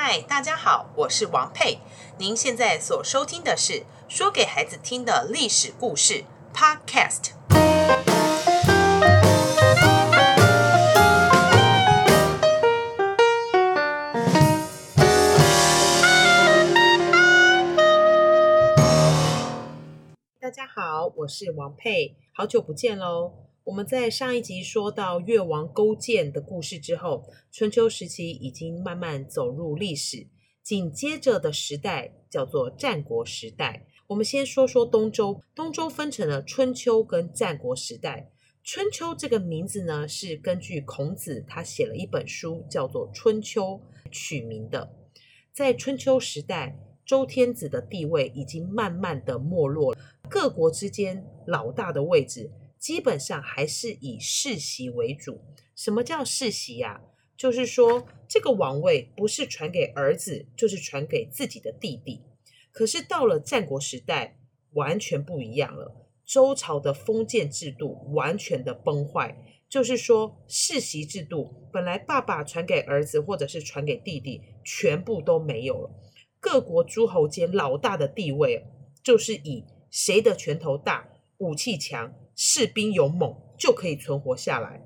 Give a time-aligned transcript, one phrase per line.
[0.00, 1.80] 嗨，大家好，我是王佩。
[2.18, 6.22] 您现在所收听的是说给孩子听的历史故事
[6.54, 7.32] Podcast。
[20.38, 23.47] 大家好，我是王佩，好久不见喽。
[23.68, 30.26] 我们在上一集说到越王勾践的故事之后，春秋时期已经慢慢走入历史。
[30.62, 33.86] 紧接着的时代叫做战国时代。
[34.06, 38.30] 我们先说说东周，东周分成了春秋跟战国时代。
[38.64, 43.78] 春秋这个名字呢，是根据孔子他写了一本书叫做《春秋》
[44.10, 44.94] 取名的。
[45.52, 46.74] 在春秋时代，
[47.04, 52.50] 周天子的地位已经慢慢的没落了，各国之间老大的位置。
[52.78, 55.40] 基本上还是以世袭为主。
[55.74, 57.00] 什么叫世袭呀？
[57.36, 62.22] 就是说，这个王位不是传给儿子，就是传给自己的弟弟。
[62.72, 64.40] 可是到了战国时代，
[64.72, 66.08] 完全不一样了。
[66.24, 69.36] 周朝的封建制度完全的崩坏，
[69.68, 75.90] 就是说，世袭制度本来爸爸传给儿子，或者是传给弟弟，全部都没有了。
[76.40, 78.66] 各国诸侯间老大的地位，
[79.02, 82.12] 就是以谁的拳头大，武器强。
[82.40, 84.80] 士兵勇猛就可以存活下来。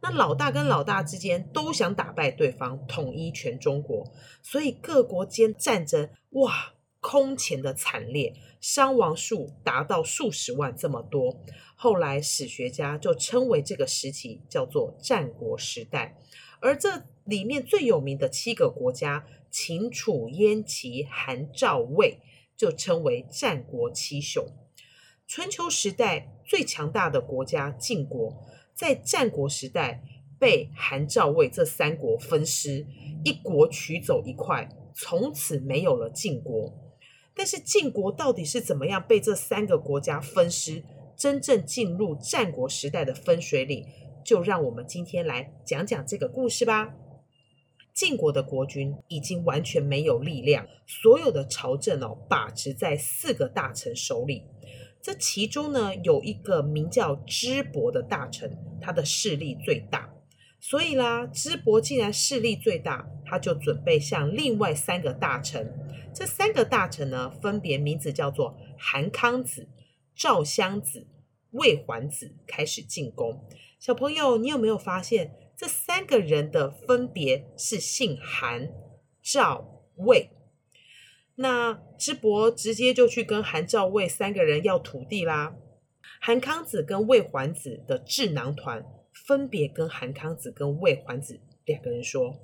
[0.00, 4.10] 那老大跟老大之间都想打败对方，统一全中国，
[4.42, 11.44] 所以各国间战争哇，空前的惨烈，伤亡数达到数十万这么多。
[11.74, 16.16] 后来史学家就称为这个时期叫做战国时代。
[16.62, 22.18] 而这里面最有名的七个国家，秦、楚、燕、齐、韩、赵、魏，
[22.56, 24.46] 就称为战国七雄。
[25.26, 28.32] 春秋时代最强大的国家晋国，
[28.74, 30.00] 在战国时代
[30.38, 32.86] 被韩、赵、魏这三国分尸，
[33.24, 36.72] 一国取走一块，从此没有了晋国。
[37.34, 40.84] 但是晋国到底是怎么样被这三个国家分尸，
[41.16, 43.84] 真正进入战国时代的分水岭，
[44.24, 46.94] 就让我们今天来讲讲这个故事吧。
[47.92, 54.44] 晋国的国君已经完全没有力量，所有的朝政哦把持在四个大臣手里。
[55.06, 60.12] 这其中呢，有一个名叫支伯的大臣，他的势力最大。
[60.58, 65.72] 所以啦，支伯既然势力最大，他就准备向另外三个大臣，
[66.12, 69.68] 这三个大臣呢，分别名字叫做韩康子、
[70.16, 71.06] 赵襄子、
[71.52, 73.46] 魏桓子，开始进攻。
[73.78, 78.68] 小朋友，你有没有发现，这三个人的分别是姓韩、
[79.22, 80.30] 赵、魏？
[81.36, 85.54] 那支伯直接就去跟韩赵魏三个人要土地啦。
[86.20, 92.40] 韩康子跟魏桓子的智囊团分别跟韩康子跟魏桓子两个人说：“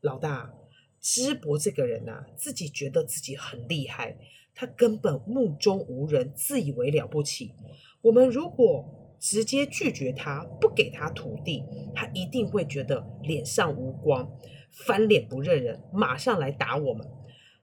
[0.00, 0.54] 老大，
[1.00, 4.16] 支伯这个人呐、自己觉得自己很厉害，
[4.54, 7.52] 他根本目中无人，自以为了不起。
[8.02, 14.30] 我们如果直接拒绝他，不给他土地，他一定会觉得脸上无光，
[14.70, 17.04] 翻脸不认人，马上来打我们。”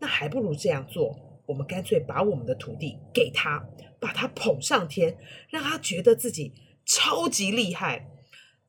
[0.00, 5.16] 那还不如这样做，我们干脆把我们的土地给他，把他捧上天，
[5.50, 6.52] 让他觉得自己
[6.84, 8.08] 超级厉害。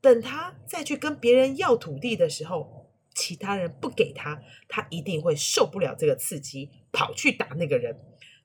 [0.00, 7.96] 等他再去跟别人要土地的时候，其他人不给他，他一定会受不了这个刺激，跑去打那个人。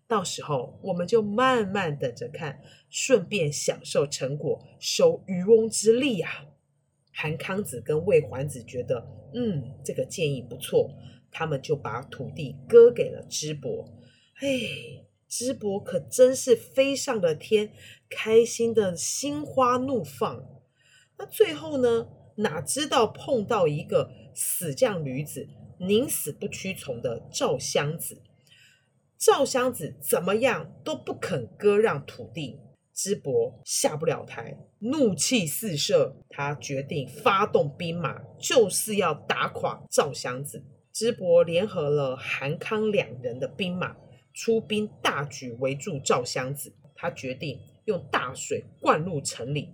[0.08, 6.46] 到时候我们就慢慢等着看，顺便享受成果，收渔翁之利啊！
[7.14, 10.90] 韩康子跟魏桓子觉得，嗯，这个建议不错。
[11.32, 13.88] 他们就把土地割给了支伯，
[14.42, 17.72] 哎，支伯可真是飞上了天，
[18.10, 20.44] 开心的心花怒放。
[21.18, 25.48] 那最后呢，哪知道碰到一个死犟驴子，
[25.80, 28.22] 宁死不屈从的赵襄子。
[29.18, 32.60] 赵襄子怎么样都不肯割让土地，
[32.92, 40.66] 支伯下不了台，怒气四射，他决定发动兵马，就是要打垮赵襄子。
[40.92, 43.96] 支伯联合了韩康两人的兵马，
[44.34, 46.74] 出兵大举围住赵襄子。
[46.96, 49.74] 他决定用大水灌入城里。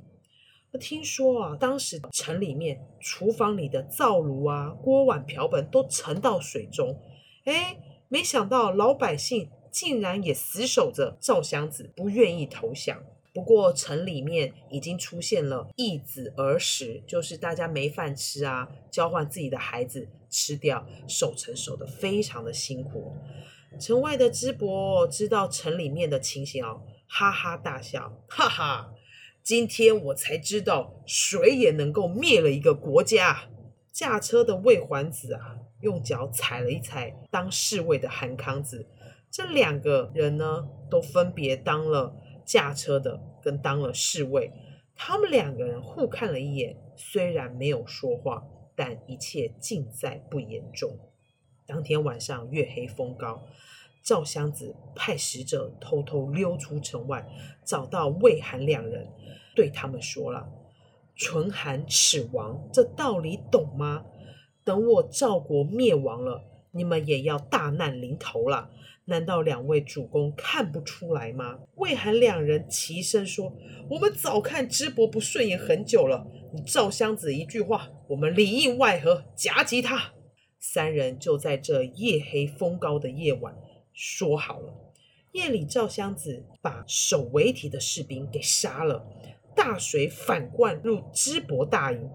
[0.80, 7.02] 听说啊，当时城里面厨房里的灶炉啊、锅碗瓢盆都沉到水中。
[7.46, 7.78] 哎，
[8.10, 13.04] 没想到老百姓竟然也死守着赵襄子，不愿意投降。
[13.34, 23.16] 不过城里面已经出现了易子而食，就是大家没饭吃啊，交换自己的孩子吃掉，守城守得非常的辛苦。
[23.80, 28.94] 城外的支伯知道城里面的情形哦，哈哈大笑，哈哈，
[29.44, 33.44] 今天我才知道水也能够灭了一个国家。
[33.92, 38.88] 驾车的魏桓子啊，用脚踩了一踩当侍卫的韩康子。
[39.30, 42.16] 这两个人呢，都分别当了
[42.48, 44.52] 驾车的跟当了侍卫。
[44.96, 48.44] 他们两个人互看了一眼，虽然没有说话，
[48.76, 50.98] 但一切尽在不言中。
[51.68, 53.46] 当天晚上月黑风高，
[54.02, 57.28] 赵襄子派使者偷偷溜出城外，
[57.64, 59.08] 找到魏韩两人，
[59.54, 60.50] 对他们说了
[61.16, 64.06] ：“唇寒齿亡，这道理懂吗？
[64.64, 68.72] 等我赵国灭亡了，你们也要大难临头了。
[69.08, 73.54] 难道两位主公看不出来吗？”魏韩两人齐声说
[73.90, 76.28] ：“我们早看支伯不顺眼很久了。
[76.54, 80.14] 你赵襄子一句话，我们里应外合，夹击他。”
[80.60, 83.56] 三人就在这夜黑风高的夜晚
[83.94, 84.74] 说好了。
[85.32, 89.06] 夜里，赵襄子把守围堤的士兵给杀了，
[89.56, 92.10] 大水反灌入支伯大营，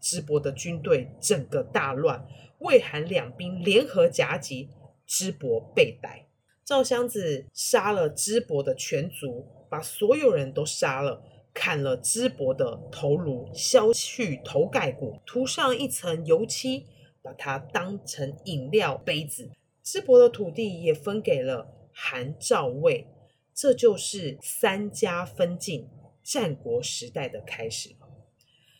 [0.00, 2.26] 支伯的军队整个大乱，
[2.60, 4.70] 魏韩两兵联合夹击，
[5.04, 6.26] 支伯被逮。
[6.70, 11.20] 赵襄子杀了支伯的全族，把所有人都杀了，
[11.52, 16.86] 砍了支伯的头颅，削去头盖骨，涂上一层油漆。
[17.22, 19.50] 把它当成饮料杯子，
[19.82, 23.06] 支伯的土地也分给了韩、赵、魏，
[23.52, 25.86] 这就是三家分晋，
[26.22, 27.90] 战国时代的开始。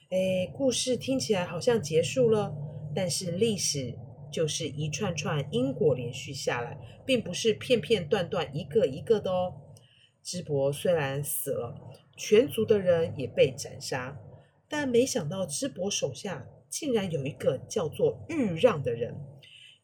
[0.09, 2.55] 哎，故事听起来好像结束了，
[2.95, 3.99] 但是历史
[4.31, 9.55] 就是一串串因果连续下来，并不是片片段段一个一个的哦。
[10.23, 11.75] 支伯虽然死了，
[12.17, 14.19] 全族的人也被斩杀，
[14.69, 16.47] 但没想到支伯手下。
[16.71, 19.13] 竟然有一个叫做豫让的人，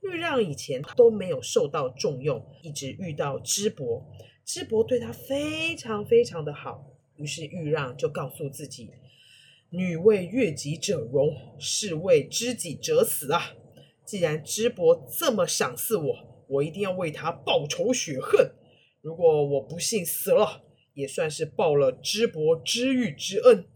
[0.03, 4.07] 豫让以前都没有受到重用，一直遇到支伯，
[4.45, 8.93] 支伯对他非常非常的好，于是豫让就告诉自己
[9.71, 13.57] ：“女为悦己者容，士为知己者死啊！
[14.07, 18.53] 既然支伯这么赏赐我，我一定要为他报仇雪恨。
[19.03, 20.63] 如果我不幸死了，
[20.95, 23.67] 也算是报了支伯知遇之恩。”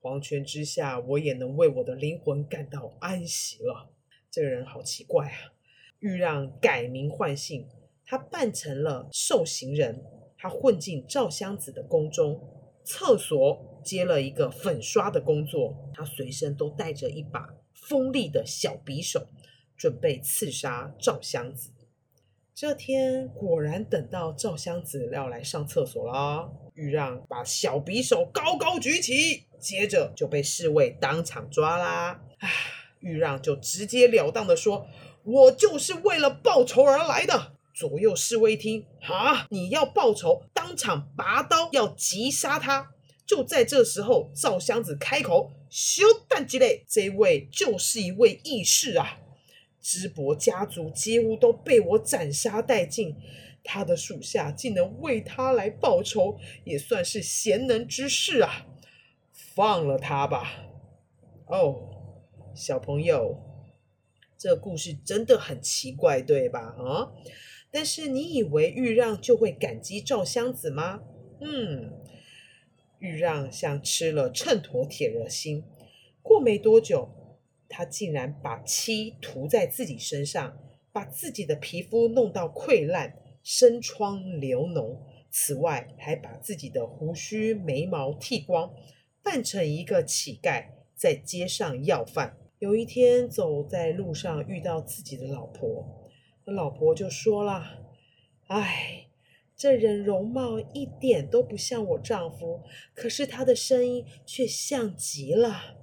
[0.00, 3.90] 黄泉之下，我也能为我的灵魂感到安息了。
[4.30, 5.52] 这个人好奇怪啊！
[6.00, 7.68] 欲让改名换姓，
[8.04, 10.02] 他扮成了受刑人，
[10.36, 12.40] 他混进赵襄子的宫中，
[12.82, 15.90] 厕所接了一个粉刷的工作。
[15.94, 19.28] 他随身都带着一把锋利的小匕首，
[19.76, 21.70] 准备刺杀赵襄子。
[22.54, 29.44] 这天果然等到赵襄子要来上厕所了，豫让把小匕首高高举起。
[29.58, 32.20] 接着就被侍卫当场抓啦！
[32.38, 32.48] 啊，
[32.98, 34.88] 豫让就直截了当的说
[35.22, 42.90] ：“我就是为了报仇而来的。”左右侍卫听，啊，你要报仇，当场拔刀要击杀他。
[43.24, 49.20] 就在这时候，赵襄子开口：“休但击嘞，这位就是一位义士啊！
[49.82, 53.16] 支伯家族几乎都被我斩杀殆尽，
[53.64, 58.66] 他的属下竟能为他来报仇，也算是贤能之士啊！”
[59.54, 60.64] 放了他吧。
[61.46, 61.90] 哦，
[62.54, 63.36] 小朋友，
[64.38, 66.60] 这故事真的很奇怪，对吧？
[66.78, 67.12] 啊，
[67.70, 71.02] 但是你以为豫让就会感激赵襄子吗？
[71.40, 71.92] 嗯，
[73.00, 75.64] 豫让像吃了秤砣铁了心。
[76.22, 77.10] 过没多久，
[77.72, 80.58] 他竟然把漆涂在自己身上，
[80.92, 84.98] 把自己的皮肤弄到溃烂、生疮流脓。
[85.30, 88.74] 此外，还把自己的胡须、眉毛剃光。
[89.24, 90.66] 扮成一个乞丐，
[90.96, 92.36] 在街上要饭。
[92.58, 96.10] 有一天，走在路上遇到自己的老婆，
[96.44, 97.62] 那老婆就说了
[98.48, 99.06] ：“哎，
[99.56, 102.62] 这人容貌一点都不像我丈夫，
[102.94, 105.78] 可是他的声音却像极了。”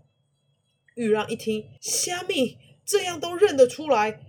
[1.00, 4.20] 豫让一听，虾米这样都认得出来，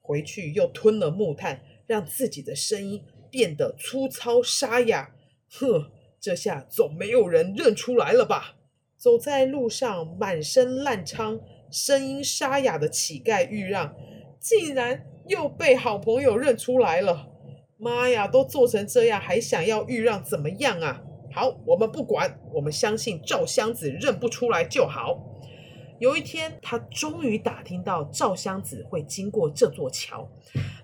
[0.00, 5.12] 回去又吞了木炭，让自己的声音变得粗糙沙哑。
[5.50, 8.54] 哼，这下总没有人认出来了吧？
[8.96, 13.96] 走在路上，满身烂疮、声音沙哑的乞丐豫让，
[14.38, 17.26] 竟然又被好朋友认出来了。
[17.76, 21.02] 妈呀，都做成这样，还想要豫让怎么样啊？
[21.32, 25.26] 好，我们不管，我们相信赵襄子认不出来就好。
[26.00, 30.26] 有一天，他终于打听到赵襄子会经过这座桥，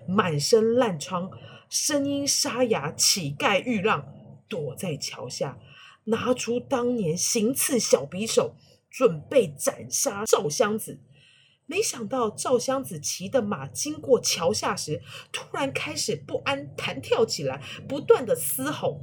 [0.07, 1.31] 满身烂疮、
[1.69, 4.13] 声音沙哑乞丐豫让
[4.47, 5.57] 躲在桥下。
[6.03, 8.55] 拿出当年行刺小匕首，
[8.91, 10.99] 准备斩杀赵襄子。
[11.65, 19.01] 没想到赵襄子骑的马经过桥下时，突然开始不安，弹跳起来，不断的嘶吼。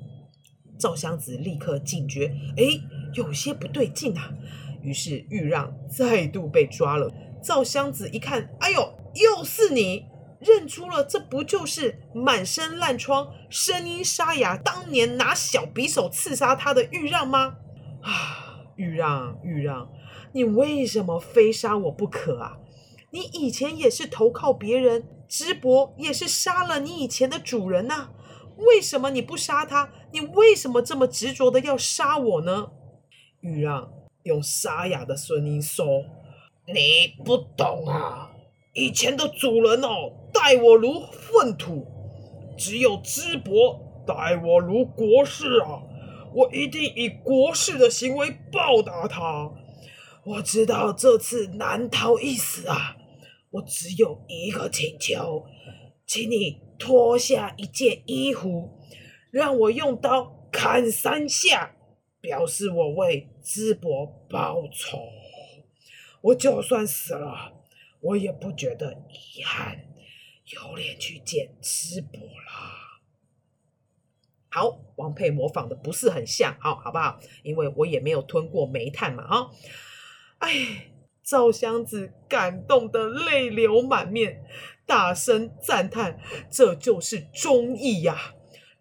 [0.78, 2.80] 赵襄子立刻警觉，哎，
[3.14, 4.33] 有些不对劲啊。
[4.85, 7.12] 于是豫让再度被抓了。
[7.43, 10.07] 赵襄子一看，哎呦，又是你！
[10.41, 17.57] 认出了，这不就是满身烂疮、声音沙哑，当年拿小匕首刺杀他的豫让吗？
[18.03, 19.88] 啊，豫让，豫让，
[20.33, 22.59] 你为什么非杀我不可啊？
[23.11, 28.11] 你以前也是投靠别人，智伯也是杀了你以前的主人呐、啊，
[28.59, 29.91] 为什么你不杀他？
[30.12, 32.71] 你为什么这么执着的要杀我呢？
[33.41, 33.91] 豫让
[34.25, 35.87] 用沙哑的声音说
[36.66, 38.31] ：“你不懂啊。”
[38.75, 41.87] 以前的主人哦，待我如粪土，
[42.59, 45.81] 只有智伯待我如国士啊！
[46.35, 49.52] 我一定以国士的行为报答他。
[50.25, 52.97] 我知道这次难逃一死啊！
[53.50, 55.45] 我只有一个请求，
[56.04, 58.71] 请你脱下一件衣服，
[59.31, 61.74] 让我用刀砍三下，
[62.25, 64.99] 表示我为淄博报仇。
[66.23, 67.52] 我就算死了。
[68.00, 69.87] 我也不觉得遗憾，
[70.47, 73.00] 有脸去见淄博了。
[74.49, 77.21] 好，王佩模仿的不是很像，好，好不好？
[77.43, 79.50] 因为我也没有吞过煤炭嘛，哈。
[80.38, 84.45] 哎，赵襄子感动得泪流满面，
[84.87, 88.34] 大声赞叹：“这就是忠义呀！”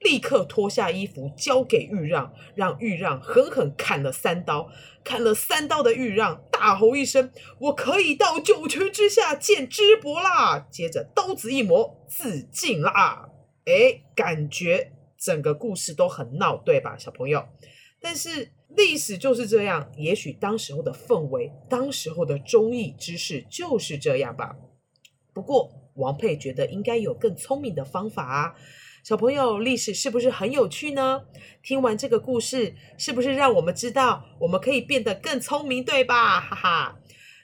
[0.04, 4.70] 立刻脱下衣服交给豫让，让豫让狠狠砍了三刀。
[5.04, 7.30] 砍了三刀的豫让大吼一声
[7.60, 13.30] ：“我可以到九泉之下见智伯啦！”接着刀子一磨，自尽啦。
[13.66, 17.46] 哎，感觉整个故事都很闹，对吧，小朋友？
[18.00, 24.56] 但是历史就是这样，也许当时候的氛围，当时候的忠义之士就是这样吧。
[25.34, 28.56] 不过王佩觉得应该有更聪明的方法啊。
[29.04, 31.24] 小朋友，历史是不是很有趣呢？
[31.62, 36.40] 听完这个故事，是不是让我们知道我们可以变得更聪明，对吧？
[36.40, 37.00] 哈哈，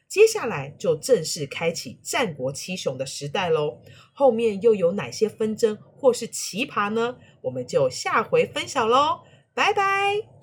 [0.08, 3.82] 接下来就正式开启战国七雄的时代喽。
[4.14, 7.18] 后面又有哪些纷争或是奇葩呢？
[7.42, 9.20] 我们就下回分享喽。
[9.54, 10.39] 拜拜。